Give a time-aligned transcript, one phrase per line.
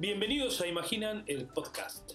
[0.00, 2.12] Bienvenidos a Imaginan el Podcast,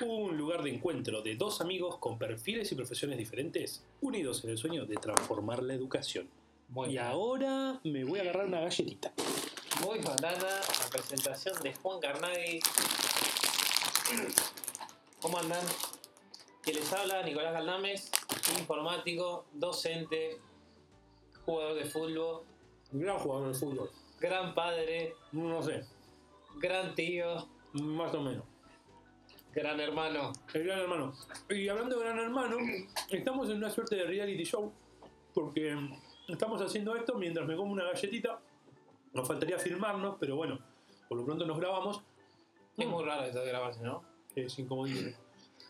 [0.00, 4.56] un lugar de encuentro de dos amigos con perfiles y profesiones diferentes, unidos en el
[4.56, 6.26] sueño de transformar la educación.
[6.70, 7.04] Muy y bien.
[7.04, 9.12] ahora me voy a agarrar una galletita.
[9.84, 12.60] Muy banana la presentación de Juan Carnaghi.
[15.20, 15.64] ¿Cómo andan?
[16.64, 18.10] Que les habla Nicolás Galdames,
[18.58, 20.38] informático, docente,
[21.44, 22.44] jugador de fútbol,
[22.90, 23.90] Gran jugador de fútbol.
[24.18, 25.84] gran padre, No sé,
[26.58, 28.44] gran tío, más o menos.
[29.54, 30.32] gran hermano.
[30.54, 31.12] El gran hermano.
[31.50, 32.56] Y hablando de gran hermano,
[33.10, 34.72] estamos en una suerte de reality show,
[35.34, 35.76] porque
[36.28, 38.40] estamos haciendo esto mientras me como una galletita.
[39.12, 40.58] Nos faltaría filmarnos, pero bueno,
[41.08, 42.00] por lo pronto nos grabamos.
[42.76, 44.02] Es muy raro esto de grabarse, ¿no?
[44.34, 45.14] Es incomodísimo.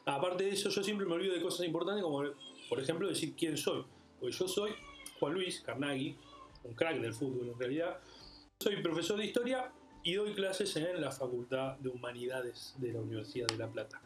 [0.04, 2.22] Aparte de eso, yo siempre me olvido de cosas importantes, como
[2.68, 3.84] por ejemplo decir quién soy.
[4.20, 4.72] Porque yo soy
[5.18, 6.16] Juan Luis Carnaghi,
[6.62, 7.98] un crack del fútbol en realidad.
[8.60, 9.72] Soy profesor de historia
[10.02, 14.00] y doy clases en la Facultad de Humanidades de la Universidad de La Plata.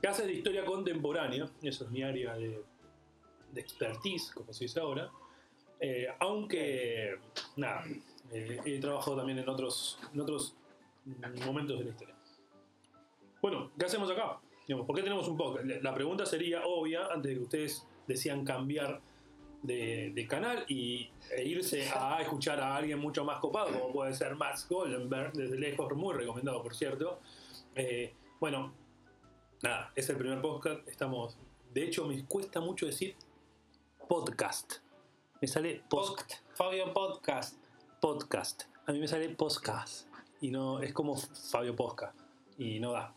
[0.00, 2.62] Clases de historia contemporánea, eso es mi área de,
[3.52, 5.10] de expertise, como se dice ahora.
[5.80, 7.18] Eh, aunque,
[7.56, 7.84] nada,
[8.32, 10.54] eh, he trabajado también en otros, en otros
[11.46, 12.14] momentos de la historia.
[13.40, 14.40] Bueno, ¿qué hacemos acá?
[14.66, 15.64] ¿Por qué tenemos un podcast?
[15.82, 19.00] La pregunta sería obvia antes de que ustedes decían cambiar
[19.62, 24.14] de, de canal y, e irse a escuchar a alguien mucho más copado, como puede
[24.14, 27.20] ser Max Goldenberg, desde lejos, muy recomendado, por cierto.
[27.74, 28.72] Eh, bueno,
[29.62, 30.86] nada, es el primer podcast.
[30.88, 31.36] Estamos.
[31.72, 33.14] De hecho, me cuesta mucho decir
[34.08, 34.74] podcast.
[35.40, 37.58] Me sale post, Fabio Podcast.
[38.00, 38.64] podcast.
[38.86, 40.08] A mí me sale podcast.
[40.40, 42.14] Y no, es como Fabio Posca.
[42.56, 43.14] Y no da.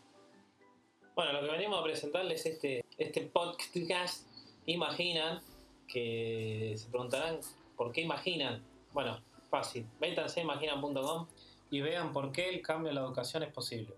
[1.14, 4.26] Bueno, lo que venimos a presentarles este, este podcast.
[4.66, 5.40] Imaginan
[5.88, 7.38] que se preguntarán
[7.76, 8.62] por qué imaginan.
[8.92, 9.20] Bueno,
[9.50, 9.86] fácil.
[10.00, 11.26] Métanse a imaginan.com
[11.70, 13.94] y vean por qué el cambio en la educación es posible.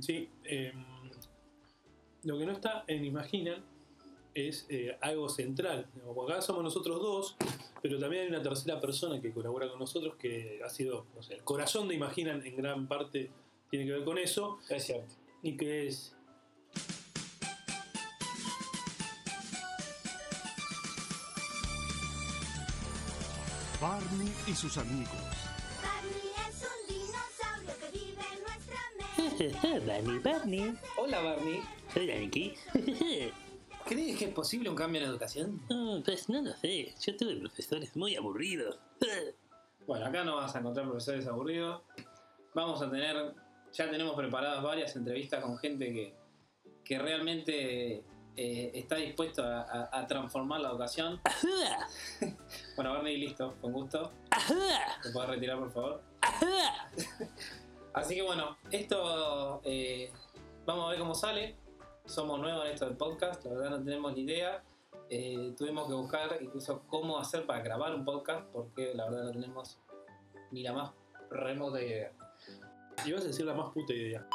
[0.00, 0.72] Sí, eh,
[2.24, 3.64] lo que no está en Imaginan
[4.34, 5.86] es eh, algo central.
[6.24, 7.36] Acá somos nosotros dos,
[7.80, 11.34] pero también hay una tercera persona que colabora con nosotros que ha sido, no sé,
[11.34, 13.30] el corazón de Imaginan en gran parte
[13.70, 15.14] tiene que ver con eso Es cierto.
[15.42, 16.16] y que es
[23.84, 25.10] Barney y sus amigos.
[25.82, 29.86] Barney es un dinosaurio que vive en nuestra mente.
[29.86, 30.78] Barney, Barney.
[30.96, 31.60] Hola Barney.
[31.94, 32.54] Hola, Nicky.
[33.84, 35.60] ¿Crees que es posible un cambio en la educación?
[35.68, 36.94] Oh, pues no lo sé.
[36.98, 38.78] Yo tuve profesores muy aburridos.
[39.86, 41.82] Bueno, acá no vas a encontrar profesores aburridos.
[42.54, 43.34] Vamos a tener,
[43.70, 46.14] ya tenemos preparadas varias entrevistas con gente que,
[46.82, 48.02] que realmente
[48.36, 51.20] eh, está dispuesto a, a- a transformar la educación.
[51.24, 51.88] Ajá,
[52.76, 54.10] Bueno, Barney, listo, con gusto.
[55.02, 56.02] ¿Te puedes retirar, por favor?
[57.92, 60.10] Así que bueno, esto eh,
[60.66, 61.56] vamos a ver cómo sale.
[62.06, 64.62] Somos nuevos en esto del podcast, la verdad no tenemos ni idea.
[65.08, 69.32] Eh, tuvimos que buscar incluso cómo hacer para grabar un podcast, porque la verdad no
[69.32, 69.78] tenemos
[70.50, 70.90] ni la más
[71.30, 72.12] remota idea.
[73.06, 74.26] Ibas a decir la más puta idea.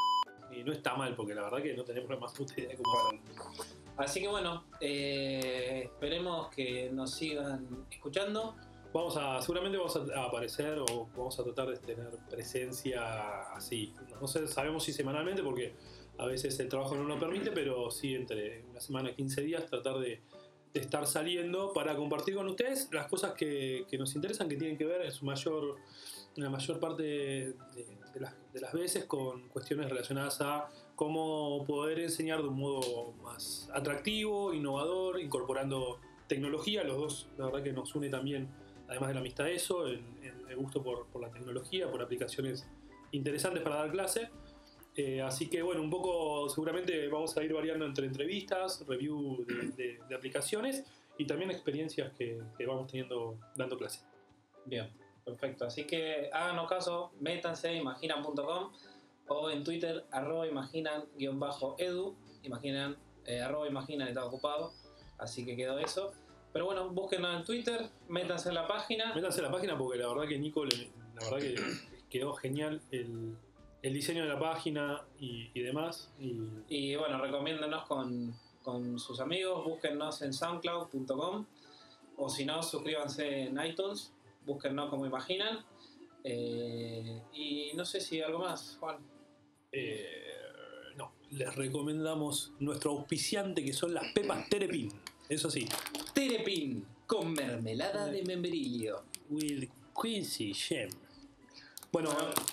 [0.52, 2.78] Y no está mal, porque la verdad que no tenemos la más puta idea de
[2.78, 3.79] cómo hacerlo.
[4.00, 8.56] Así que bueno, eh, esperemos que nos sigan escuchando.
[8.94, 13.94] Vamos a, seguramente vamos a, aparecer o vamos a tratar de tener presencia así.
[14.22, 15.76] No sé, sabemos si semanalmente, porque
[16.18, 19.66] a veces el trabajo no lo permite, pero sí entre una semana y 15 días
[19.66, 20.22] tratar de,
[20.74, 25.02] estar saliendo para compartir con ustedes las cosas que, nos interesan, que tienen que ver
[25.02, 25.76] en su mayor,
[26.38, 27.56] en la mayor parte de
[28.16, 33.70] las, de las veces con cuestiones relacionadas a cómo poder enseñar de un modo más
[33.74, 36.84] atractivo, innovador, incorporando tecnología.
[36.84, 38.50] Los dos, la verdad que nos une también,
[38.90, 42.68] además de la amistad, eso, el, el- gusto por, por la tecnología, por aplicaciones
[43.14, 44.30] interesantes para dar clase.
[44.98, 49.56] Eh, así que bueno, un poco seguramente vamos a ir variando entre entrevistas, review de,
[49.82, 50.84] de- de aplicaciones
[51.18, 54.02] y también experiencias que, que vamos teniendo dando clase.
[54.66, 54.90] Bien,
[55.24, 55.64] perfecto.
[55.64, 58.74] Así que háganos caso, métanse a imaginan.com
[59.30, 62.16] o en Twitter, arroba imaginan-edu.
[62.44, 64.74] Imaginan, eh, arroba imaginan está ocupado,
[65.18, 66.12] así que quedó eso.
[66.54, 69.14] Pero bueno, búsquenlo en Twitter, métanse en la página.
[69.14, 71.56] Métanse a la página porque la verdad que Nico, le- la verdad que
[72.10, 73.36] quedó genial el,
[73.84, 76.12] el diseño de la página y, y demás.
[76.20, 76.40] Y
[76.70, 78.34] Y bueno, recomiéndanos con,
[78.64, 81.46] con sus amigos, búsquennos en soundcloud.com
[82.18, 84.12] o si no, suscríbanse en iTunes,
[84.46, 85.64] búsquennos como imaginan.
[86.24, 88.98] Eh, y no sé si algo más, Juan.
[89.72, 90.34] Eh,
[90.96, 94.92] no, les recomendamos nuestro auspiciante que son las Pepas Terepin.
[95.28, 95.68] Eso sí,
[96.14, 99.04] Terepin con mermelada de membrillo.
[99.30, 99.70] with
[100.00, 100.90] Quincy Gem.
[101.92, 102.10] Bueno,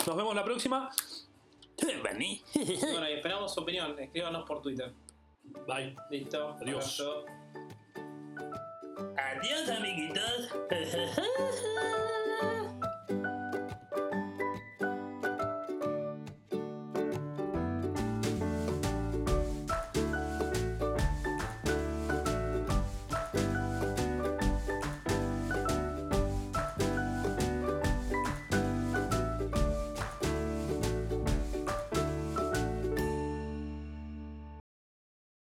[0.07, 0.91] nos vemos la próxima.
[2.03, 2.43] Vení.
[2.55, 3.99] Bueno, y esperamos su opinión.
[3.99, 4.93] Escríbanos por Twitter.
[5.67, 5.95] Bye.
[6.11, 6.57] Listo.
[6.61, 7.01] Adiós.
[7.01, 7.25] Abrazo.
[9.17, 10.49] Adiós, amiguitos.